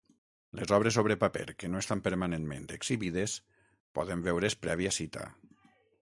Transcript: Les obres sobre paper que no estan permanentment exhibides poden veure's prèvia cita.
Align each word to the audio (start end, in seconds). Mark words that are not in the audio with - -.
Les 0.59 0.71
obres 0.77 0.95
sobre 0.99 1.17
paper 1.23 1.43
que 1.63 1.67
no 1.73 1.81
estan 1.83 1.99
permanentment 2.07 2.65
exhibides 2.77 3.35
poden 3.99 4.23
veure's 4.29 4.57
prèvia 4.65 4.95
cita. 5.01 5.27